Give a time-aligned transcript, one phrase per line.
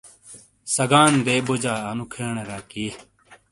[0.75, 2.87] سگان دے بوجا انو کھیݨر اکی